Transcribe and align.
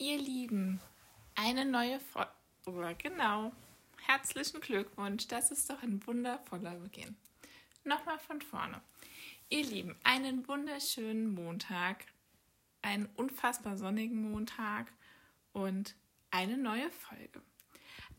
Ihr 0.00 0.18
Lieben, 0.18 0.80
eine 1.34 1.64
neue 1.64 1.98
Folge. 1.98 2.30
Oh, 2.66 2.94
genau. 2.98 3.50
Herzlichen 4.06 4.60
Glückwunsch. 4.60 5.26
Das 5.26 5.50
ist 5.50 5.68
doch 5.68 5.82
ein 5.82 6.06
wundervoller 6.06 6.76
Beginn. 6.76 7.16
Nochmal 7.82 8.20
von 8.20 8.40
vorne. 8.40 8.80
Ihr 9.48 9.64
Lieben, 9.64 9.96
einen 10.04 10.46
wunderschönen 10.46 11.34
Montag, 11.34 12.04
einen 12.80 13.06
unfassbar 13.16 13.76
sonnigen 13.76 14.30
Montag 14.30 14.86
und 15.52 15.96
eine 16.30 16.56
neue 16.56 16.92
Folge. 16.92 17.42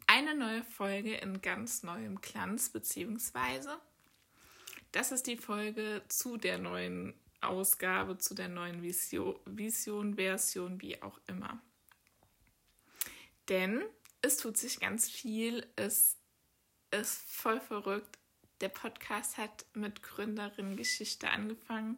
Eine 0.05 0.35
neue 0.35 0.65
Folge 0.65 1.15
in 1.15 1.41
ganz 1.41 1.83
neuem 1.83 2.19
Glanz, 2.19 2.71
beziehungsweise 2.71 3.79
das 4.91 5.13
ist 5.13 5.27
die 5.27 5.37
Folge 5.37 6.01
zu 6.09 6.35
der 6.35 6.57
neuen 6.57 7.13
Ausgabe, 7.39 8.17
zu 8.17 8.35
der 8.35 8.49
neuen 8.49 8.81
Vision, 8.81 9.39
Vision, 9.45 10.15
Version, 10.15 10.81
wie 10.81 11.01
auch 11.01 11.21
immer. 11.25 11.61
Denn 13.49 13.83
es 14.21 14.37
tut 14.37 14.57
sich 14.57 14.79
ganz 14.79 15.09
viel, 15.09 15.65
es 15.75 16.17
ist 16.91 17.21
voll 17.29 17.59
verrückt. 17.59 18.17
Der 18.61 18.69
Podcast 18.69 19.37
hat 19.37 19.65
mit 19.73 20.03
Gründerin-Geschichte 20.03 21.29
angefangen 21.29 21.97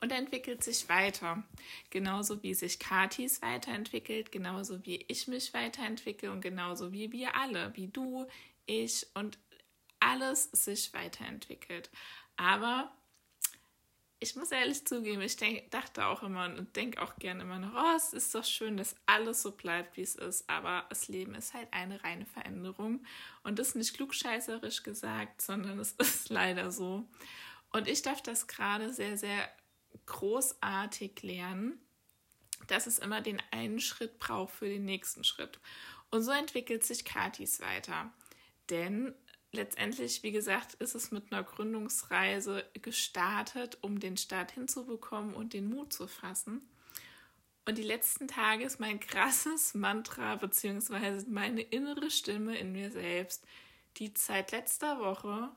und 0.00 0.12
entwickelt 0.12 0.64
sich 0.64 0.88
weiter. 0.88 1.42
Genauso 1.90 2.42
wie 2.42 2.54
sich 2.54 2.78
Katis 2.78 3.42
weiterentwickelt, 3.42 4.32
genauso 4.32 4.84
wie 4.84 5.04
ich 5.08 5.28
mich 5.28 5.54
weiterentwickle 5.54 6.32
und 6.32 6.40
genauso 6.40 6.92
wie 6.92 7.12
wir 7.12 7.36
alle, 7.36 7.74
wie 7.76 7.88
du, 7.88 8.26
ich 8.66 9.06
und 9.14 9.38
alles 10.00 10.44
sich 10.52 10.92
weiterentwickelt. 10.94 11.90
Aber 12.36 12.90
ich 14.22 14.36
muss 14.36 14.52
ehrlich 14.52 14.86
zugeben, 14.86 15.22
ich 15.22 15.36
denk, 15.36 15.70
dachte 15.70 16.04
auch 16.04 16.22
immer 16.22 16.44
und 16.44 16.76
denke 16.76 17.00
auch 17.02 17.16
gerne 17.16 17.42
immer 17.42 17.58
noch, 17.58 17.72
oh, 17.74 17.96
es 17.96 18.12
ist 18.12 18.34
doch 18.34 18.44
schön, 18.44 18.76
dass 18.76 18.94
alles 19.06 19.40
so 19.40 19.52
bleibt, 19.52 19.96
wie 19.96 20.02
es 20.02 20.14
ist. 20.14 20.48
Aber 20.48 20.84
das 20.90 21.08
Leben 21.08 21.34
ist 21.34 21.54
halt 21.54 21.68
eine 21.72 22.04
reine 22.04 22.26
Veränderung. 22.26 23.02
Und 23.42 23.58
das 23.58 23.68
ist 23.68 23.76
nicht 23.76 23.94
klugscheißerisch 23.94 24.82
gesagt, 24.82 25.40
sondern 25.40 25.78
es 25.78 25.92
ist 25.98 26.28
leider 26.28 26.70
so. 26.70 27.08
Und 27.72 27.88
ich 27.88 28.02
darf 28.02 28.22
das 28.22 28.46
gerade 28.46 28.92
sehr, 28.92 29.16
sehr 29.16 29.48
großartig 30.04 31.22
lernen, 31.22 31.80
dass 32.66 32.86
es 32.86 32.98
immer 32.98 33.22
den 33.22 33.42
einen 33.52 33.80
Schritt 33.80 34.18
braucht 34.18 34.52
für 34.52 34.68
den 34.68 34.84
nächsten 34.84 35.24
Schritt. 35.24 35.58
Und 36.10 36.22
so 36.22 36.30
entwickelt 36.30 36.84
sich 36.84 37.06
Katis 37.06 37.60
weiter. 37.60 38.12
Denn 38.68 39.14
letztendlich, 39.52 40.22
wie 40.22 40.32
gesagt, 40.32 40.74
ist 40.74 40.94
es 40.94 41.10
mit 41.10 41.32
einer 41.32 41.42
Gründungsreise 41.42 42.64
gestartet, 42.80 43.78
um 43.80 44.00
den 44.00 44.16
Start 44.16 44.52
hinzubekommen 44.52 45.34
und 45.34 45.52
den 45.52 45.68
Mut 45.68 45.92
zu 45.92 46.06
fassen. 46.06 46.68
Und 47.66 47.78
die 47.78 47.82
letzten 47.82 48.26
Tage 48.26 48.64
ist 48.64 48.80
mein 48.80 49.00
krasses 49.00 49.74
Mantra, 49.74 50.36
beziehungsweise 50.36 51.28
meine 51.28 51.62
innere 51.62 52.10
Stimme 52.10 52.58
in 52.58 52.72
mir 52.72 52.90
selbst, 52.90 53.44
die 53.96 54.12
seit 54.16 54.52
letzter 54.52 54.98
Woche 54.98 55.50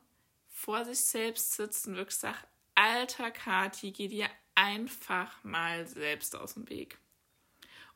vor 0.50 0.86
sich 0.86 1.00
selbst 1.00 1.54
sitzt 1.54 1.88
und 1.88 1.96
wirklich 1.96 2.18
sagt, 2.18 2.48
alter 2.76 3.32
Kati, 3.32 3.92
geh 3.92 4.08
dir 4.08 4.30
einfach 4.56 5.44
mal 5.44 5.88
selbst 5.88 6.36
aus 6.36 6.56
dem 6.56 6.70
Weg. 6.70 6.98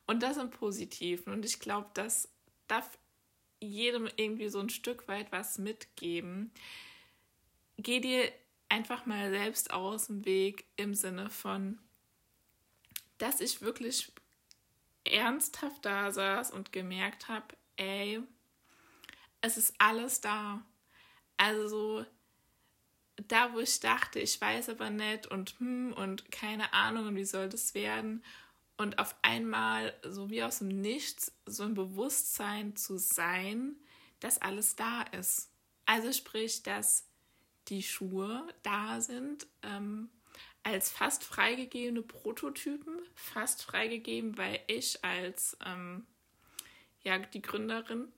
Und 0.06 0.22
das 0.22 0.38
im 0.38 0.50
Positiven. 0.50 1.32
Und 1.32 1.44
ich 1.44 1.60
glaube, 1.60 1.90
das 1.94 2.28
darf 2.66 2.98
jedem 3.60 4.08
irgendwie 4.16 4.48
so 4.48 4.60
ein 4.60 4.70
Stück 4.70 5.08
weit 5.08 5.32
was 5.32 5.58
mitgeben. 5.58 6.52
Geh 7.76 8.00
dir 8.00 8.32
einfach 8.68 9.06
mal 9.06 9.30
selbst 9.30 9.72
aus 9.72 10.06
dem 10.08 10.24
Weg 10.24 10.66
im 10.76 10.94
Sinne 10.94 11.30
von, 11.30 11.78
dass 13.18 13.40
ich 13.40 13.62
wirklich 13.62 14.12
ernsthaft 15.04 15.84
da 15.84 16.10
saß 16.12 16.50
und 16.50 16.72
gemerkt 16.72 17.28
habe, 17.28 17.56
ey, 17.76 18.20
es 19.40 19.56
ist 19.56 19.74
alles 19.78 20.20
da. 20.20 20.62
Also 21.36 21.68
so, 21.68 22.06
da 23.28 23.52
wo 23.52 23.60
ich 23.60 23.80
dachte, 23.80 24.18
ich 24.18 24.40
weiß 24.40 24.68
aber 24.68 24.90
nicht 24.90 25.26
und 25.26 25.58
hm 25.58 25.92
und 25.92 26.30
keine 26.30 26.72
Ahnung 26.72 27.08
und 27.08 27.16
wie 27.16 27.24
soll 27.24 27.48
das 27.48 27.74
werden 27.74 28.22
und 28.78 28.98
auf 28.98 29.14
einmal 29.22 29.92
so 30.02 30.30
wie 30.30 30.42
aus 30.42 30.60
dem 30.60 30.68
Nichts 30.68 31.32
so 31.44 31.64
ein 31.64 31.74
Bewusstsein 31.74 32.76
zu 32.76 32.96
sein, 32.96 33.76
dass 34.20 34.40
alles 34.40 34.76
da 34.76 35.02
ist. 35.02 35.50
Also 35.84 36.12
sprich, 36.12 36.62
dass 36.62 37.06
die 37.68 37.82
Schuhe 37.82 38.46
da 38.62 39.00
sind 39.00 39.46
ähm, 39.62 40.08
als 40.62 40.90
fast 40.90 41.24
freigegebene 41.24 42.02
Prototypen, 42.02 43.00
fast 43.14 43.62
freigegeben, 43.62 44.38
weil 44.38 44.60
ich 44.68 45.04
als 45.04 45.56
ähm, 45.64 46.06
ja 47.02 47.18
die 47.18 47.42
Gründerin 47.42 48.08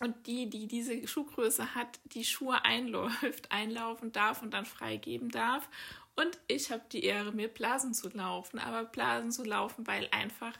und 0.00 0.26
die, 0.26 0.48
die 0.48 0.66
diese 0.66 1.06
Schuhgröße 1.06 1.74
hat, 1.74 2.00
die 2.06 2.24
Schuhe 2.24 2.64
einläuft, 2.64 3.50
einlaufen 3.50 4.10
darf 4.10 4.42
und 4.42 4.52
dann 4.52 4.66
freigeben 4.66 5.30
darf 5.30 5.68
und 6.14 6.38
ich 6.46 6.70
habe 6.70 6.82
die 6.92 7.04
Ehre, 7.04 7.32
mir 7.32 7.48
Blasen 7.48 7.94
zu 7.94 8.10
laufen, 8.10 8.58
aber 8.58 8.84
Blasen 8.84 9.32
zu 9.32 9.44
laufen, 9.44 9.86
weil 9.86 10.08
einfach 10.10 10.56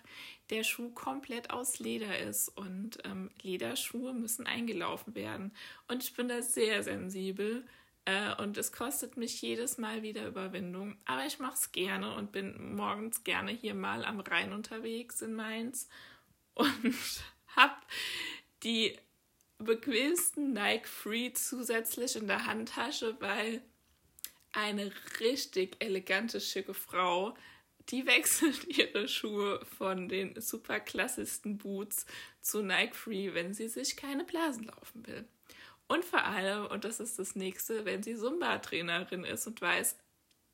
der 0.50 0.64
Schuh 0.64 0.90
komplett 0.90 1.50
aus 1.50 1.78
Leder 1.78 2.18
ist 2.18 2.48
und 2.48 2.98
ähm, 3.04 3.30
Lederschuhe 3.42 4.14
müssen 4.14 4.46
eingelaufen 4.46 5.14
werden. 5.14 5.52
Und 5.88 6.02
ich 6.02 6.14
bin 6.14 6.28
da 6.28 6.40
sehr 6.42 6.82
sensibel 6.82 7.66
äh, 8.06 8.34
und 8.36 8.56
es 8.56 8.72
kostet 8.72 9.16
mich 9.16 9.40
jedes 9.42 9.78
Mal 9.78 10.02
wieder 10.02 10.26
Überwindung. 10.26 10.96
Aber 11.04 11.26
ich 11.26 11.38
mache 11.38 11.54
es 11.54 11.72
gerne 11.72 12.14
und 12.14 12.32
bin 12.32 12.74
morgens 12.74 13.22
gerne 13.22 13.52
hier 13.52 13.74
mal 13.74 14.04
am 14.04 14.20
Rhein 14.20 14.52
unterwegs 14.52 15.20
in 15.22 15.34
Mainz 15.34 15.88
und 16.54 16.96
habe 17.56 17.76
die 18.62 18.98
bequemsten 19.58 20.52
Nike 20.54 20.88
Free 20.88 21.32
zusätzlich 21.32 22.16
in 22.16 22.26
der 22.26 22.46
Handtasche, 22.46 23.16
weil 23.20 23.62
eine 24.52 24.92
richtig 25.20 25.76
elegante, 25.80 26.40
schicke 26.40 26.74
Frau, 26.74 27.34
die 27.88 28.06
wechselt 28.06 28.64
ihre 28.78 29.08
Schuhe 29.08 29.64
von 29.78 30.08
den 30.08 30.40
super 30.40 30.80
klassischsten 30.80 31.58
Boots 31.58 32.06
zu 32.40 32.62
Nike 32.62 32.94
Free, 32.94 33.34
wenn 33.34 33.54
sie 33.54 33.68
sich 33.68 33.96
keine 33.96 34.24
Blasen 34.24 34.64
laufen 34.64 35.06
will. 35.06 35.24
Und 35.88 36.04
vor 36.04 36.24
allem, 36.24 36.66
und 36.66 36.84
das 36.84 37.00
ist 37.00 37.18
das 37.18 37.34
nächste, 37.36 37.84
wenn 37.84 38.02
sie 38.02 38.16
Zumba-Trainerin 38.16 39.24
ist 39.24 39.46
und 39.46 39.60
weiß, 39.60 39.98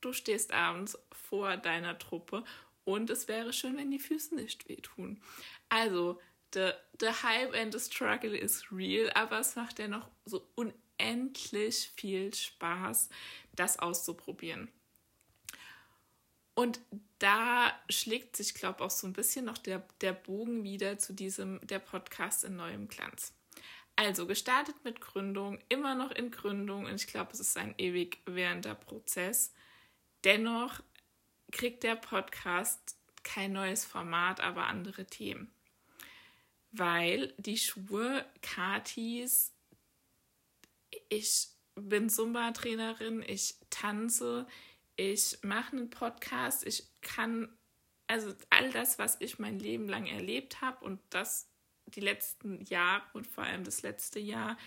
du 0.00 0.12
stehst 0.12 0.52
abends 0.52 0.98
vor 1.12 1.56
deiner 1.56 1.98
Truppe 1.98 2.44
und 2.84 3.10
es 3.10 3.28
wäre 3.28 3.52
schön, 3.52 3.76
wenn 3.76 3.90
die 3.90 3.98
Füße 3.98 4.34
nicht 4.34 4.68
wehtun. 4.68 5.20
Also, 5.68 6.20
the, 6.54 6.70
the 6.98 7.10
hype 7.22 7.54
and 7.54 7.72
the 7.72 7.78
struggle 7.78 8.34
is 8.36 8.64
real, 8.72 9.10
aber 9.14 9.40
es 9.40 9.56
macht 9.56 9.78
ja 9.78 9.88
noch 9.88 10.08
so 10.24 10.48
unendlich 10.54 11.92
viel 11.96 12.34
Spaß, 12.34 13.10
das 13.58 13.78
auszuprobieren. 13.78 14.70
Und 16.54 16.80
da 17.20 17.72
schlägt 17.88 18.36
sich, 18.36 18.54
glaube 18.54 18.78
ich, 18.78 18.84
auch 18.84 18.90
so 18.90 19.06
ein 19.06 19.12
bisschen 19.12 19.44
noch 19.44 19.58
der, 19.58 19.86
der 20.00 20.12
Bogen 20.12 20.64
wieder 20.64 20.98
zu 20.98 21.12
diesem, 21.12 21.60
der 21.64 21.78
Podcast 21.78 22.42
in 22.42 22.56
neuem 22.56 22.88
Glanz. 22.88 23.32
Also 23.94 24.26
gestartet 24.26 24.76
mit 24.84 25.00
Gründung, 25.00 25.58
immer 25.68 25.94
noch 25.94 26.10
in 26.10 26.30
Gründung 26.30 26.86
und 26.86 26.94
ich 26.94 27.06
glaube, 27.06 27.32
es 27.32 27.40
ist 27.40 27.56
ein 27.56 27.74
ewig 27.78 28.18
währender 28.26 28.74
Prozess. 28.74 29.52
Dennoch 30.24 30.80
kriegt 31.50 31.82
der 31.82 31.96
Podcast 31.96 32.96
kein 33.22 33.52
neues 33.52 33.84
Format, 33.84 34.40
aber 34.40 34.66
andere 34.66 35.04
Themen. 35.04 35.50
Weil 36.70 37.34
die 37.38 37.58
Schuhe, 37.58 38.24
Katis, 38.42 39.52
ich 41.08 41.48
bin 41.80 42.08
Zumba-Trainerin, 42.08 43.22
ich 43.26 43.56
tanze, 43.70 44.46
ich 44.96 45.38
mache 45.42 45.76
einen 45.76 45.90
Podcast, 45.90 46.66
ich 46.66 46.84
kann, 47.00 47.48
also 48.06 48.34
all 48.50 48.70
das, 48.70 48.98
was 48.98 49.16
ich 49.20 49.38
mein 49.38 49.58
Leben 49.58 49.88
lang 49.88 50.06
erlebt 50.06 50.60
habe 50.60 50.84
und 50.84 51.00
das 51.10 51.48
die 51.86 52.00
letzten 52.00 52.62
Jahre 52.64 53.02
und 53.14 53.26
vor 53.26 53.44
allem 53.44 53.64
das 53.64 53.82
letzte 53.82 54.18
Jahr, 54.18 54.58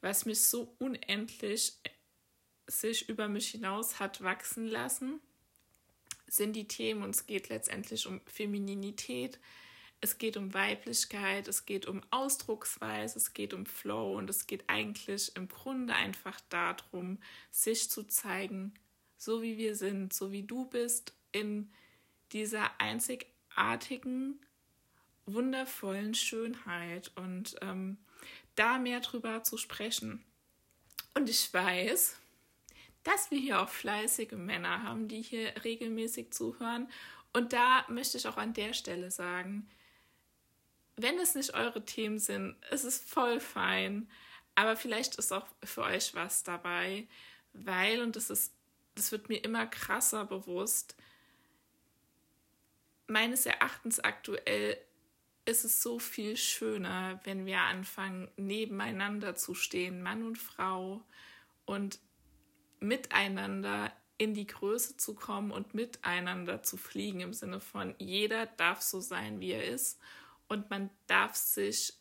was 0.00 0.26
mich 0.26 0.40
so 0.40 0.74
unendlich 0.78 1.74
sich 2.66 3.08
über 3.08 3.28
mich 3.28 3.48
hinaus 3.50 3.98
hat 3.98 4.22
wachsen 4.22 4.66
lassen, 4.66 5.20
sind 6.26 6.54
die 6.54 6.68
Themen 6.68 7.02
und 7.02 7.14
es 7.14 7.26
geht 7.26 7.48
letztendlich 7.48 8.06
um 8.06 8.20
Femininität, 8.26 9.38
es 10.02 10.18
geht 10.18 10.36
um 10.36 10.52
Weiblichkeit, 10.52 11.46
es 11.46 11.64
geht 11.64 11.86
um 11.86 12.02
Ausdrucksweise, 12.10 13.18
es 13.18 13.32
geht 13.32 13.54
um 13.54 13.64
Flow 13.64 14.18
und 14.18 14.28
es 14.28 14.48
geht 14.48 14.64
eigentlich 14.66 15.34
im 15.36 15.48
Grunde 15.48 15.94
einfach 15.94 16.40
darum, 16.48 17.18
sich 17.52 17.88
zu 17.88 18.02
zeigen, 18.02 18.74
so 19.16 19.42
wie 19.42 19.56
wir 19.56 19.76
sind, 19.76 20.12
so 20.12 20.32
wie 20.32 20.42
du 20.42 20.66
bist, 20.66 21.14
in 21.30 21.70
dieser 22.32 22.80
einzigartigen, 22.80 24.40
wundervollen 25.26 26.14
Schönheit 26.14 27.12
und 27.14 27.54
ähm, 27.62 27.96
da 28.56 28.78
mehr 28.78 28.98
drüber 29.00 29.44
zu 29.44 29.56
sprechen. 29.56 30.24
Und 31.14 31.30
ich 31.30 31.54
weiß, 31.54 32.16
dass 33.04 33.30
wir 33.30 33.38
hier 33.38 33.62
auch 33.62 33.68
fleißige 33.68 34.32
Männer 34.32 34.82
haben, 34.82 35.06
die 35.06 35.22
hier 35.22 35.54
regelmäßig 35.62 36.32
zuhören. 36.32 36.88
Und 37.32 37.52
da 37.52 37.86
möchte 37.88 38.18
ich 38.18 38.26
auch 38.26 38.36
an 38.36 38.52
der 38.52 38.72
Stelle 38.72 39.12
sagen, 39.12 39.68
wenn 40.96 41.18
es 41.18 41.34
nicht 41.34 41.54
eure 41.54 41.84
Themen 41.84 42.18
sind, 42.18 42.56
ist 42.70 42.84
es 42.84 42.98
voll 42.98 43.40
fein. 43.40 44.08
Aber 44.54 44.76
vielleicht 44.76 45.16
ist 45.16 45.32
auch 45.32 45.46
für 45.64 45.82
euch 45.82 46.14
was 46.14 46.42
dabei, 46.42 47.08
weil, 47.52 48.02
und 48.02 48.16
das 48.16 48.30
ist, 48.30 48.52
das 48.94 49.12
wird 49.12 49.28
mir 49.28 49.42
immer 49.42 49.66
krasser 49.66 50.26
bewusst, 50.26 50.94
meines 53.06 53.46
Erachtens 53.46 54.00
aktuell 54.00 54.78
ist 55.44 55.64
es 55.64 55.82
so 55.82 55.98
viel 55.98 56.36
schöner, 56.36 57.20
wenn 57.24 57.46
wir 57.46 57.60
anfangen, 57.60 58.30
nebeneinander 58.36 59.34
zu 59.34 59.54
stehen, 59.54 60.02
Mann 60.02 60.22
und 60.22 60.38
Frau, 60.38 61.02
und 61.64 61.98
miteinander 62.80 63.92
in 64.18 64.34
die 64.34 64.46
Größe 64.46 64.96
zu 64.96 65.14
kommen 65.14 65.50
und 65.50 65.74
miteinander 65.74 66.62
zu 66.62 66.76
fliegen 66.76 67.20
im 67.20 67.32
Sinne 67.32 67.60
von 67.60 67.94
jeder 67.98 68.46
darf 68.46 68.80
so 68.82 69.00
sein, 69.00 69.40
wie 69.40 69.52
er 69.52 69.64
ist 69.64 69.98
und 70.52 70.68
man 70.68 70.90
darf 71.06 71.34
sich 71.34 71.94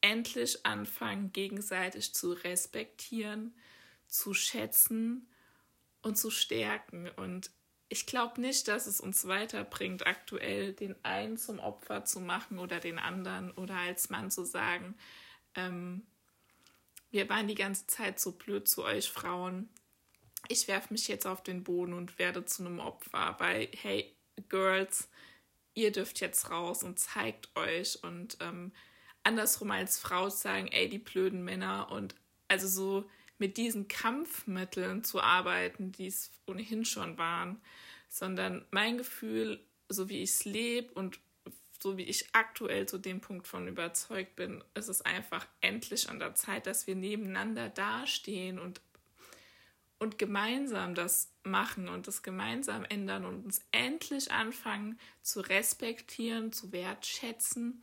endlich 0.00 0.64
anfangen, 0.64 1.32
gegenseitig 1.32 2.14
zu 2.14 2.32
respektieren, 2.32 3.52
zu 4.06 4.34
schätzen 4.34 5.28
und 6.02 6.16
zu 6.16 6.30
stärken. 6.30 7.10
Und 7.16 7.50
ich 7.88 8.06
glaube 8.06 8.40
nicht, 8.40 8.68
dass 8.68 8.86
es 8.86 9.00
uns 9.00 9.26
weiterbringt, 9.26 10.06
aktuell 10.06 10.74
den 10.74 10.94
einen 11.04 11.36
zum 11.36 11.58
Opfer 11.58 12.04
zu 12.04 12.20
machen 12.20 12.60
oder 12.60 12.78
den 12.78 13.00
anderen 13.00 13.50
oder 13.50 13.74
als 13.74 14.10
Mann 14.10 14.30
zu 14.30 14.44
sagen, 14.44 14.94
ähm, 15.56 16.06
wir 17.10 17.28
waren 17.28 17.48
die 17.48 17.56
ganze 17.56 17.88
Zeit 17.88 18.20
so 18.20 18.30
blöd 18.30 18.68
zu 18.68 18.84
euch 18.84 19.10
Frauen. 19.10 19.68
Ich 20.46 20.68
werfe 20.68 20.92
mich 20.92 21.08
jetzt 21.08 21.26
auf 21.26 21.42
den 21.42 21.64
Boden 21.64 21.94
und 21.94 22.20
werde 22.20 22.44
zu 22.44 22.64
einem 22.64 22.78
Opfer. 22.78 23.34
Weil, 23.40 23.68
hey, 23.74 24.14
Girls, 24.48 25.08
ihr 25.78 25.92
dürft 25.92 26.20
jetzt 26.20 26.50
raus 26.50 26.82
und 26.82 26.98
zeigt 26.98 27.54
euch. 27.56 28.02
Und 28.02 28.36
ähm, 28.40 28.72
andersrum 29.22 29.70
als 29.70 29.98
Frau 29.98 30.28
sagen, 30.28 30.68
ey, 30.68 30.88
die 30.88 30.98
blöden 30.98 31.44
Männer. 31.44 31.90
Und 31.92 32.14
also 32.48 32.66
so 32.66 33.08
mit 33.38 33.56
diesen 33.56 33.86
Kampfmitteln 33.86 35.04
zu 35.04 35.20
arbeiten, 35.20 35.92
die 35.92 36.08
es 36.08 36.32
ohnehin 36.46 36.84
schon 36.84 37.16
waren. 37.16 37.60
Sondern 38.08 38.64
mein 38.70 38.98
Gefühl, 38.98 39.64
so 39.88 40.08
wie 40.08 40.22
ich 40.22 40.30
es 40.30 40.44
lebe 40.44 40.92
und 40.94 41.20
so 41.80 41.96
wie 41.96 42.02
ich 42.02 42.28
aktuell 42.32 42.86
zu 42.86 42.98
dem 42.98 43.20
Punkt 43.20 43.46
von 43.46 43.68
überzeugt 43.68 44.34
bin, 44.34 44.64
ist 44.74 44.88
es 44.88 45.02
einfach 45.02 45.46
endlich 45.60 46.08
an 46.08 46.18
der 46.18 46.34
Zeit, 46.34 46.66
dass 46.66 46.88
wir 46.88 46.96
nebeneinander 46.96 47.68
dastehen 47.68 48.58
und, 48.58 48.80
und 49.98 50.18
gemeinsam 50.18 50.94
das 50.94 51.32
machen 51.42 51.88
und 51.88 52.06
das 52.06 52.22
gemeinsam 52.22 52.84
ändern 52.84 53.24
und 53.24 53.44
uns 53.44 53.60
endlich 53.72 54.30
anfangen 54.30 54.98
zu 55.22 55.40
respektieren, 55.40 56.52
zu 56.52 56.72
wertschätzen. 56.72 57.82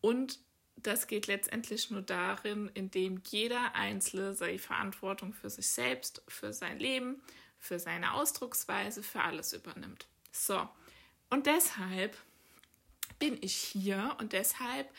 Und 0.00 0.40
das 0.76 1.06
geht 1.06 1.26
letztendlich 1.26 1.90
nur 1.90 2.02
darin, 2.02 2.70
indem 2.74 3.22
jeder 3.26 3.74
Einzelne 3.74 4.34
seine 4.34 4.58
Verantwortung 4.58 5.32
für 5.32 5.48
sich 5.48 5.68
selbst, 5.68 6.22
für 6.28 6.52
sein 6.52 6.78
Leben, 6.78 7.22
für 7.58 7.78
seine 7.78 8.14
Ausdrucksweise, 8.14 9.02
für 9.02 9.22
alles 9.22 9.52
übernimmt. 9.52 10.06
So, 10.32 10.68
und 11.30 11.46
deshalb 11.46 12.16
bin 13.18 13.38
ich 13.40 13.54
hier 13.54 14.16
und 14.18 14.32
deshalb 14.32 14.92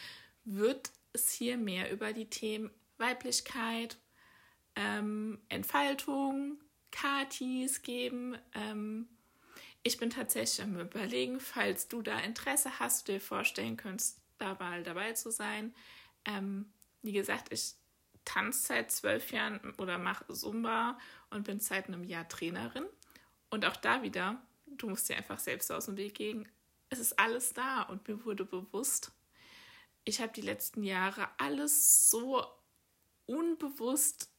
wird 0.45 0.91
es 1.13 1.31
hier 1.31 1.57
mehr 1.57 1.91
über 1.91 2.13
die 2.13 2.29
Themen 2.29 2.71
Weiblichkeit, 2.97 3.97
ähm, 4.75 5.39
Entfaltung, 5.49 6.59
Katis 6.91 7.81
geben. 7.81 8.37
Ähm, 8.53 9.07
ich 9.83 9.97
bin 9.97 10.09
tatsächlich 10.09 10.65
am 10.65 10.79
Überlegen, 10.79 11.39
falls 11.39 11.87
du 11.87 12.01
da 12.01 12.19
Interesse 12.19 12.79
hast, 12.79 13.07
dir 13.07 13.21
vorstellen 13.21 13.77
könntest, 13.77 14.19
da 14.37 14.55
mal 14.55 14.83
dabei 14.83 15.13
zu 15.13 15.31
sein. 15.31 15.73
Ähm, 16.25 16.71
wie 17.01 17.13
gesagt, 17.13 17.51
ich 17.51 17.75
tanze 18.23 18.67
seit 18.67 18.91
zwölf 18.91 19.31
Jahren 19.31 19.73
oder 19.77 19.97
mache 19.97 20.33
Zumba 20.33 20.97
und 21.29 21.43
bin 21.43 21.59
seit 21.59 21.87
einem 21.87 22.03
Jahr 22.03 22.27
Trainerin. 22.27 22.85
Und 23.49 23.65
auch 23.65 23.75
da 23.75 24.01
wieder, 24.01 24.41
du 24.65 24.89
musst 24.89 25.07
dir 25.07 25.17
einfach 25.17 25.39
selbst 25.39 25.71
aus 25.71 25.85
dem 25.85 25.97
Weg 25.97 26.15
gehen 26.15 26.47
es 26.89 26.99
ist 26.99 27.19
alles 27.19 27.53
da 27.53 27.83
und 27.83 28.07
mir 28.07 28.23
wurde 28.25 28.45
bewusst, 28.45 29.11
ich 30.03 30.21
habe 30.21 30.33
die 30.33 30.41
letzten 30.41 30.83
Jahre 30.83 31.27
alles 31.37 32.09
so 32.09 32.45
unbewusst 33.25 34.29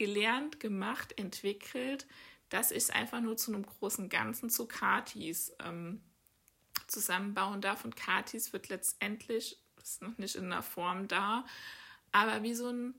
gelernt, 0.00 0.60
gemacht, 0.60 1.18
entwickelt, 1.18 2.06
dass 2.48 2.70
ich 2.70 2.78
es 2.78 2.90
einfach 2.90 3.20
nur 3.20 3.36
zu 3.36 3.52
einem 3.52 3.66
großen 3.66 4.08
Ganzen 4.08 4.48
zu 4.48 4.66
Katis 4.66 5.54
ähm, 5.62 6.00
zusammenbauen 6.86 7.60
darf. 7.60 7.84
Und 7.84 7.96
Katis 7.96 8.54
wird 8.54 8.70
letztendlich, 8.70 9.58
ist 9.82 10.00
noch 10.00 10.16
nicht 10.16 10.36
in 10.36 10.46
einer 10.46 10.62
Form 10.62 11.06
da, 11.06 11.44
aber 12.12 12.42
wie 12.42 12.54
so 12.54 12.70
ein 12.70 12.94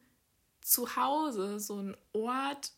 Zuhause, 0.62 1.60
so 1.60 1.82
ein 1.82 1.98
Ort, 2.14 2.72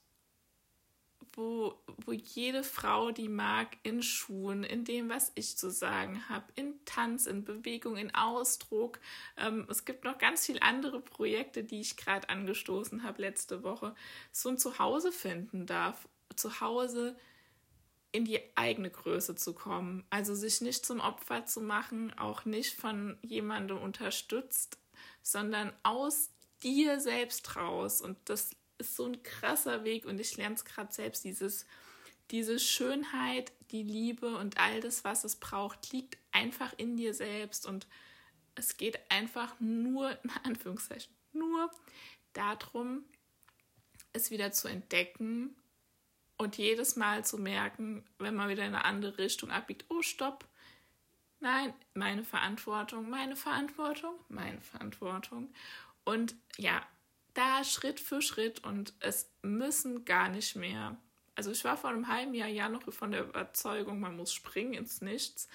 wo, 1.33 1.79
wo 2.05 2.11
jede 2.11 2.63
Frau, 2.63 3.11
die 3.11 3.29
mag, 3.29 3.77
in 3.83 4.03
Schuhen, 4.03 4.63
in 4.63 4.85
dem, 4.85 5.09
was 5.09 5.31
ich 5.35 5.57
zu 5.57 5.71
sagen 5.71 6.27
habe, 6.29 6.45
in 6.55 6.73
Tanz, 6.85 7.25
in 7.25 7.43
Bewegung, 7.43 7.97
in 7.97 8.13
Ausdruck. 8.13 8.99
Ähm, 9.37 9.65
es 9.69 9.85
gibt 9.85 10.03
noch 10.03 10.17
ganz 10.17 10.45
viele 10.45 10.61
andere 10.61 11.01
Projekte, 11.01 11.63
die 11.63 11.81
ich 11.81 11.97
gerade 11.97 12.29
angestoßen 12.29 13.03
habe 13.03 13.21
letzte 13.21 13.63
Woche, 13.63 13.95
so 14.31 14.49
ein 14.49 14.57
Zuhause 14.57 15.11
finden 15.11 15.65
darf. 15.65 16.07
Zu 16.35 16.61
Hause 16.61 17.15
in 18.11 18.25
die 18.25 18.39
eigene 18.55 18.89
Größe 18.89 19.35
zu 19.35 19.53
kommen. 19.53 20.05
Also 20.09 20.35
sich 20.35 20.61
nicht 20.61 20.85
zum 20.85 20.99
Opfer 20.99 21.45
zu 21.45 21.61
machen, 21.61 22.13
auch 22.17 22.45
nicht 22.45 22.73
von 22.73 23.17
jemandem 23.21 23.79
unterstützt, 23.79 24.77
sondern 25.21 25.73
aus 25.81 26.29
dir 26.61 26.99
selbst 26.99 27.55
raus. 27.55 28.01
Und 28.01 28.17
das 28.25 28.51
ist 28.83 28.95
so 28.95 29.05
ein 29.05 29.23
krasser 29.23 29.83
Weg 29.83 30.05
und 30.05 30.19
ich 30.19 30.35
lerne 30.37 30.55
es 30.55 30.65
gerade 30.65 30.91
selbst, 30.91 31.23
dieses, 31.23 31.65
diese 32.31 32.59
Schönheit, 32.59 33.51
die 33.71 33.83
Liebe 33.83 34.37
und 34.37 34.57
all 34.57 34.81
das, 34.81 35.03
was 35.03 35.23
es 35.23 35.37
braucht, 35.37 35.91
liegt 35.91 36.17
einfach 36.31 36.73
in 36.77 36.97
dir 36.97 37.13
selbst 37.13 37.65
und 37.65 37.87
es 38.55 38.77
geht 38.77 38.99
einfach 39.09 39.59
nur, 39.59 40.11
in 40.23 40.29
Anführungszeichen, 40.43 41.13
nur 41.31 41.71
darum, 42.33 43.03
es 44.11 44.29
wieder 44.29 44.51
zu 44.51 44.67
entdecken 44.67 45.55
und 46.37 46.57
jedes 46.57 46.95
Mal 46.95 47.25
zu 47.25 47.37
merken, 47.37 48.05
wenn 48.19 48.35
man 48.35 48.49
wieder 48.49 48.65
in 48.65 48.75
eine 48.75 48.85
andere 48.85 49.17
Richtung 49.17 49.49
abbiegt, 49.49 49.85
oh 49.89 50.01
stopp, 50.01 50.47
nein, 51.39 51.73
meine 51.93 52.23
Verantwortung, 52.23 53.09
meine 53.09 53.35
Verantwortung, 53.35 54.13
meine 54.29 54.61
Verantwortung. 54.61 55.53
Und 56.03 56.35
ja, 56.57 56.85
da 57.33 57.63
Schritt 57.63 57.99
für 57.99 58.21
Schritt 58.21 58.63
und 58.63 58.93
es 58.99 59.31
müssen 59.41 60.05
gar 60.05 60.29
nicht 60.29 60.55
mehr. 60.55 60.97
Also 61.35 61.51
ich 61.51 61.63
war 61.63 61.77
vor 61.77 61.89
einem 61.89 62.07
halben 62.07 62.33
Jahr 62.33 62.47
ja 62.47 62.69
noch 62.69 62.91
von 62.93 63.11
der 63.11 63.23
Überzeugung, 63.23 63.99
man 63.99 64.15
muss 64.15 64.33
springen 64.33 64.73
ins 64.73 65.01
Nichts. 65.01 65.47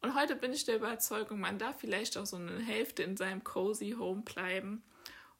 Und 0.00 0.14
heute 0.14 0.36
bin 0.36 0.52
ich 0.52 0.64
der 0.64 0.76
Überzeugung, 0.76 1.40
man 1.40 1.58
darf 1.58 1.80
vielleicht 1.80 2.18
auch 2.18 2.26
so 2.26 2.36
eine 2.36 2.58
Hälfte 2.58 3.02
in 3.02 3.16
seinem 3.16 3.44
cozy 3.44 3.94
Home 3.98 4.22
bleiben 4.22 4.82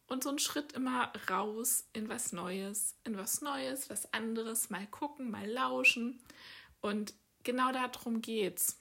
und 0.06 0.22
so 0.22 0.28
einen 0.28 0.38
Schritt 0.38 0.72
immer 0.72 1.12
raus 1.28 1.88
in 1.92 2.08
was 2.08 2.32
Neues, 2.32 2.96
in 3.04 3.16
was 3.16 3.40
Neues, 3.40 3.90
was 3.90 4.12
anderes, 4.12 4.70
mal 4.70 4.86
gucken, 4.86 5.30
mal 5.30 5.48
lauschen. 5.48 6.22
Und 6.80 7.14
genau 7.42 7.72
darum 7.72 8.22
geht's. 8.22 8.78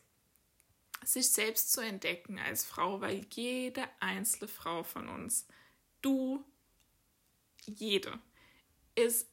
Sich 1.03 1.31
selbst 1.31 1.71
zu 1.73 1.81
entdecken 1.81 2.37
als 2.37 2.63
Frau, 2.63 3.01
weil 3.01 3.25
jede 3.31 3.83
einzelne 3.99 4.47
Frau 4.47 4.83
von 4.83 5.09
uns, 5.09 5.47
du, 6.03 6.45
jede 7.65 8.19
ist 8.95 9.29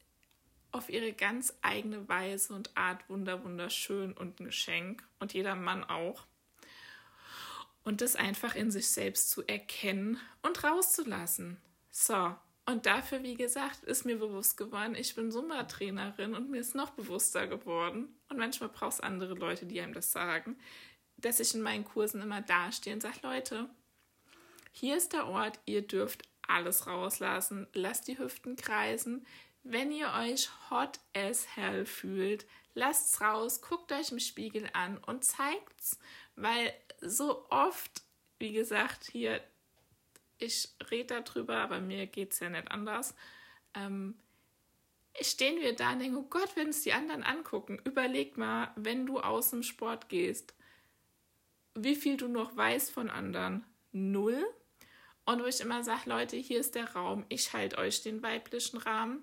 auf 0.71 0.89
ihre 0.89 1.13
ganz 1.13 1.53
eigene 1.61 2.07
Weise 2.07 2.53
und 2.53 2.75
Art 2.77 3.09
wunder 3.09 3.43
wunderschön 3.43 4.13
und 4.13 4.39
ein 4.39 4.45
Geschenk 4.45 5.03
und 5.19 5.33
jeder 5.33 5.55
Mann 5.55 5.83
auch. 5.83 6.25
Und 7.83 8.01
das 8.01 8.15
einfach 8.15 8.55
in 8.55 8.69
sich 8.69 8.89
selbst 8.89 9.31
zu 9.31 9.47
erkennen 9.47 10.19
und 10.43 10.63
rauszulassen. 10.63 11.57
So, 11.91 12.35
und 12.69 12.85
dafür, 12.85 13.23
wie 13.23 13.33
gesagt, 13.33 13.83
ist 13.85 14.05
mir 14.05 14.17
bewusst 14.17 14.55
geworden, 14.55 14.93
ich 14.93 15.15
bin 15.15 15.31
Sumba-Trainerin 15.31 16.35
und 16.35 16.51
mir 16.51 16.59
ist 16.59 16.75
noch 16.75 16.91
bewusster 16.91 17.47
geworden. 17.47 18.15
Und 18.29 18.37
manchmal 18.37 18.69
braucht 18.69 18.93
es 18.93 18.99
andere 18.99 19.33
Leute, 19.33 19.65
die 19.65 19.81
einem 19.81 19.95
das 19.95 20.11
sagen, 20.11 20.55
dass 21.17 21.39
ich 21.39 21.55
in 21.55 21.61
meinen 21.61 21.83
Kursen 21.83 22.21
immer 22.21 22.41
dastehe 22.41 22.93
und 22.93 23.01
sage, 23.01 23.17
Leute, 23.23 23.67
hier 24.71 24.97
ist 24.97 25.13
der 25.13 25.25
Ort, 25.25 25.59
ihr 25.65 25.81
dürft 25.81 26.29
alles 26.49 26.87
rauslassen, 26.87 27.67
lasst 27.73 28.07
die 28.07 28.17
Hüften 28.17 28.55
kreisen. 28.55 29.25
Wenn 29.63 29.91
ihr 29.91 30.11
euch 30.13 30.49
hot 30.69 30.99
as 31.13 31.47
hell 31.55 31.85
fühlt, 31.85 32.45
lasst's 32.73 33.21
raus, 33.21 33.61
guckt 33.61 33.91
euch 33.91 34.11
im 34.11 34.19
Spiegel 34.19 34.69
an 34.73 34.97
und 34.97 35.23
zeigt's, 35.23 35.99
weil 36.35 36.73
so 37.01 37.45
oft, 37.49 38.01
wie 38.39 38.53
gesagt, 38.53 39.09
hier, 39.11 39.41
ich 40.37 40.69
rede 40.89 41.21
darüber, 41.21 41.57
aber 41.57 41.79
mir 41.81 42.07
geht's 42.07 42.39
ja 42.39 42.49
nicht 42.49 42.71
anders. 42.71 43.13
Ähm, 43.73 44.15
stehen 45.21 45.59
wir 45.59 45.75
da 45.75 45.91
und 45.91 45.99
denken, 45.99 46.17
oh 46.17 46.27
Gott, 46.29 46.55
wenn 46.55 46.69
es 46.69 46.83
die 46.83 46.93
anderen 46.93 47.23
angucken, 47.23 47.79
überleg 47.83 48.37
mal, 48.37 48.71
wenn 48.75 49.05
du 49.05 49.19
aus 49.19 49.49
dem 49.49 49.63
Sport 49.63 50.09
gehst, 50.09 50.53
wie 51.75 51.95
viel 51.95 52.17
du 52.17 52.27
noch 52.27 52.55
weißt 52.55 52.91
von 52.91 53.09
anderen, 53.09 53.65
null. 53.91 54.45
Und 55.29 55.43
wo 55.43 55.45
ich 55.45 55.61
immer 55.61 55.83
sage, 55.83 56.09
Leute, 56.09 56.37
hier 56.37 56.59
ist 56.59 56.73
der 56.73 56.91
Raum, 56.93 57.23
ich 57.29 57.53
halte 57.53 57.77
euch 57.77 58.01
den 58.01 58.23
weiblichen 58.23 58.77
Rahmen, 58.77 59.21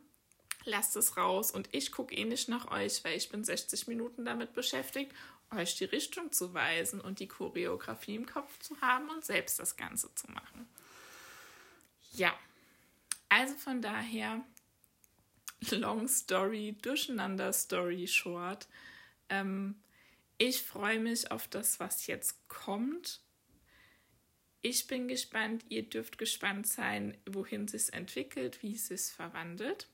lasst 0.64 0.94
es 0.94 1.16
raus 1.16 1.50
und 1.50 1.68
ich 1.72 1.90
gucke 1.90 2.14
eh 2.14 2.25
nicht 2.25 2.48
nach 2.48 2.70
euch, 2.70 3.02
weil 3.02 3.16
ich 3.16 3.28
bin 3.28 3.42
60 3.42 3.88
Minuten 3.88 4.25
damit 4.25 4.52
beschäftigt, 4.52 5.12
euch 5.50 5.75
die 5.75 5.84
Richtung 5.84 6.30
zu 6.30 6.54
weisen 6.54 7.00
und 7.00 7.18
die 7.18 7.26
Choreografie 7.26 8.14
im 8.14 8.25
Kopf 8.25 8.56
zu 8.60 8.80
haben 8.80 9.10
und 9.10 9.25
selbst 9.25 9.58
das 9.58 9.76
Ganze 9.76 10.14
zu 10.14 10.30
machen. 10.30 10.68
Ja, 12.12 12.32
also 13.28 13.56
von 13.56 13.82
daher, 13.82 14.44
Long 15.70 16.06
Story, 16.06 16.76
Durcheinander 16.82 17.52
Story 17.52 18.06
Short. 18.06 18.68
Ähm, 19.28 19.75
ich 20.38 20.62
freue 20.62 21.00
mich 21.00 21.32
auf 21.32 21.48
das, 21.48 21.80
was 21.80 22.06
jetzt 22.06 22.46
kommt. 22.46 23.25
Ich 24.68 24.88
bin 24.88 25.06
gespannt, 25.06 25.64
ihr 25.68 25.85
dürft 25.85 26.18
gespannt 26.18 26.66
sein, 26.66 27.16
wohin 27.25 27.66
es 27.73 27.88
entwickelt, 27.88 28.64
wie 28.64 28.75
es 28.75 28.88
sich 28.88 29.14
verwandelt. 29.14 29.87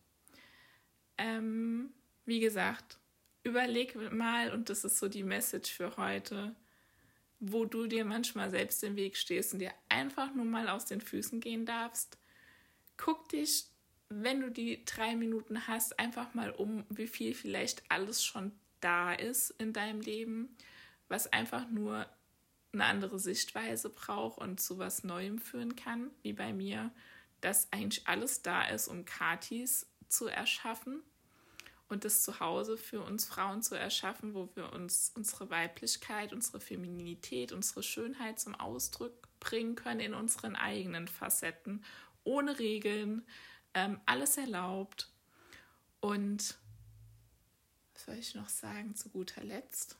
Ähm, 1.19 1.93
wie 2.25 2.41
gesagt, 2.41 2.99
überleg 3.43 3.95
mal, 4.13 4.51
und 4.51 4.71
das 4.71 4.85
ist 4.85 4.99
so 4.99 5.11
die 5.11 5.25
Message 5.25 5.71
für 5.71 5.99
heute, 5.99 6.57
wo 7.39 7.67
du 7.67 7.87
dir 7.87 8.07
manchmal 8.07 8.49
selbst 8.49 8.83
im 8.83 8.97
Weg 8.97 9.19
stehst 9.19 9.53
und 9.53 9.59
dir 9.59 9.75
einfach 9.91 10.35
nur 10.35 10.47
mal 10.47 10.71
aus 10.71 10.87
den 10.87 11.03
Füßen 11.03 11.41
gehen 11.41 11.67
darfst. 11.67 12.17
Guck 12.97 13.29
dich, 13.29 13.67
wenn 14.09 14.41
du 14.41 14.51
die 14.51 14.87
drei 14.87 15.17
Minuten 15.17 15.67
hast, 15.67 15.99
einfach 15.99 16.33
mal 16.33 16.51
um, 16.51 16.87
wie 16.89 17.09
viel 17.09 17.35
vielleicht 17.35 17.83
alles 17.91 18.25
schon 18.25 18.53
da 18.81 19.13
ist 19.13 19.51
in 19.51 19.75
deinem 19.75 20.01
Leben, 20.01 20.57
was 21.09 21.31
einfach 21.31 21.69
nur 21.69 22.07
eine 22.73 22.85
andere 22.85 23.19
Sichtweise 23.19 23.91
braucht 23.91 24.39
und 24.39 24.61
zu 24.61 24.79
was 24.79 25.05
Neuem 25.05 25.39
führen 25.39 25.77
kann, 25.77 26.11
wie 26.23 26.33
bei 26.33 26.53
mir, 26.53 26.91
dass 27.41 27.73
eigentlich 27.73 28.07
alles 28.07 28.43
da 28.43 28.63
ist, 28.65 28.89
um 28.89 29.05
Katis 29.05 29.87
zu 30.09 30.27
erschaffen 30.27 31.03
und 31.89 32.05
das 32.05 32.23
Zuhause 32.23 32.79
für 32.79 33.03
uns 33.03 33.27
Frauen 33.27 33.63
zu 33.63 33.75
erschaffen, 33.75 34.35
wo 34.35 34.49
wir 34.55 34.73
uns 34.73 35.13
unsere 35.15 35.51
Weiblichkeit, 35.51 36.33
unsere 36.33 36.61
Femininität, 36.61 37.53
unsere 37.53 37.83
Schönheit 37.83 38.41
zum 38.41 38.55
Ausdruck 38.55 39.29
bringen 39.41 39.75
können 39.75 40.01
in 40.01 40.15
unseren 40.15 40.57
eigenen 40.57 41.07
Facetten, 41.07 41.85
ohne 42.25 42.59
Regeln, 42.59 43.27
ähm, 43.75 44.01
alles 44.07 44.39
erlaubt. 44.39 45.11
Und 46.01 46.57
was 47.93 48.05
soll 48.05 48.15
ich 48.15 48.35
noch 48.35 48.49
sagen 48.49 48.95
zu 48.95 49.11
guter 49.11 49.45
Letzt? 49.45 49.99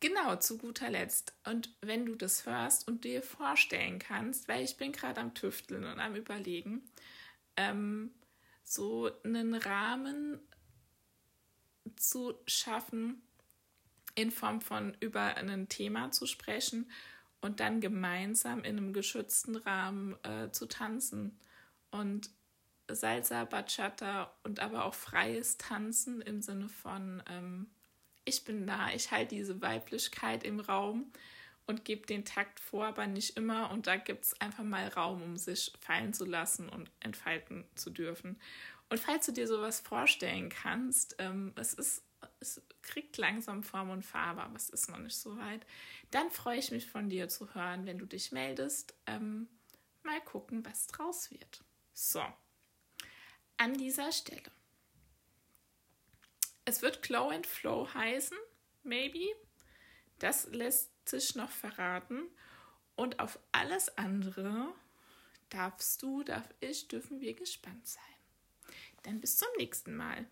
Genau, 0.00 0.36
zu 0.36 0.58
guter 0.58 0.90
Letzt. 0.90 1.34
Und 1.44 1.74
wenn 1.80 2.06
du 2.06 2.14
das 2.14 2.46
hörst 2.46 2.86
und 2.86 3.04
dir 3.04 3.22
vorstellen 3.22 3.98
kannst, 3.98 4.46
weil 4.46 4.62
ich 4.62 4.76
bin 4.76 4.92
gerade 4.92 5.20
am 5.20 5.34
Tüfteln 5.34 5.84
und 5.84 5.98
am 5.98 6.14
Überlegen, 6.14 6.82
ähm, 7.56 8.12
so 8.62 9.10
einen 9.24 9.54
Rahmen 9.54 10.40
zu 11.96 12.34
schaffen, 12.46 13.22
in 14.14 14.30
Form 14.30 14.60
von 14.60 14.96
über 15.00 15.36
ein 15.36 15.68
Thema 15.68 16.10
zu 16.10 16.26
sprechen 16.26 16.90
und 17.40 17.60
dann 17.60 17.80
gemeinsam 17.80 18.60
in 18.64 18.76
einem 18.76 18.92
geschützten 18.92 19.56
Rahmen 19.56 20.16
äh, 20.24 20.50
zu 20.52 20.66
tanzen. 20.66 21.38
Und 21.90 22.30
Salsa, 22.90 23.44
Bachata 23.44 24.32
und 24.44 24.60
aber 24.60 24.84
auch 24.84 24.94
freies 24.94 25.56
Tanzen 25.56 26.20
im 26.20 26.40
Sinne 26.40 26.68
von 26.68 27.22
ähm, 27.28 27.70
ich 28.28 28.44
bin 28.44 28.66
da, 28.66 28.90
ich 28.90 29.10
halte 29.10 29.34
diese 29.34 29.60
Weiblichkeit 29.60 30.44
im 30.44 30.60
Raum 30.60 31.10
und 31.66 31.84
gebe 31.84 32.06
den 32.06 32.24
Takt 32.24 32.60
vor, 32.60 32.86
aber 32.86 33.06
nicht 33.06 33.36
immer. 33.36 33.70
Und 33.70 33.86
da 33.86 33.96
gibt 33.96 34.24
es 34.24 34.40
einfach 34.40 34.64
mal 34.64 34.88
Raum, 34.88 35.22
um 35.22 35.36
sich 35.36 35.72
fallen 35.80 36.14
zu 36.14 36.24
lassen 36.24 36.68
und 36.68 36.90
entfalten 37.00 37.64
zu 37.74 37.90
dürfen. 37.90 38.40
Und 38.90 39.00
falls 39.00 39.26
du 39.26 39.32
dir 39.32 39.46
sowas 39.46 39.80
vorstellen 39.80 40.48
kannst, 40.48 41.16
ähm, 41.18 41.52
es 41.56 41.74
ist, 41.74 42.02
es 42.40 42.62
kriegt 42.82 43.16
langsam 43.18 43.62
Form 43.62 43.90
und 43.90 44.04
Farbe, 44.04 44.42
aber 44.42 44.56
es 44.56 44.70
ist 44.70 44.88
noch 44.88 44.98
nicht 44.98 45.16
so 45.16 45.36
weit, 45.36 45.66
dann 46.10 46.30
freue 46.30 46.58
ich 46.58 46.70
mich 46.70 46.86
von 46.86 47.10
dir 47.10 47.28
zu 47.28 47.54
hören, 47.54 47.84
wenn 47.84 47.98
du 47.98 48.06
dich 48.06 48.32
meldest. 48.32 48.94
Ähm, 49.06 49.48
mal 50.04 50.20
gucken, 50.22 50.64
was 50.64 50.86
draus 50.86 51.30
wird. 51.30 51.62
So, 51.92 52.22
an 53.58 53.74
dieser 53.74 54.12
Stelle 54.12 54.50
es 56.68 56.82
wird 56.82 57.00
Glow 57.00 57.30
and 57.30 57.46
Flow 57.46 57.88
heißen, 57.94 58.36
maybe. 58.82 59.26
Das 60.18 60.48
lässt 60.48 61.08
sich 61.08 61.34
noch 61.34 61.50
verraten. 61.50 62.28
Und 62.94 63.20
auf 63.20 63.38
alles 63.52 63.96
andere 63.96 64.74
darfst 65.48 66.02
du, 66.02 66.22
darf 66.24 66.46
ich, 66.60 66.88
dürfen 66.88 67.20
wir 67.20 67.34
gespannt 67.34 67.86
sein. 67.86 68.02
Dann 69.04 69.20
bis 69.20 69.38
zum 69.38 69.48
nächsten 69.56 69.96
Mal. 69.96 70.26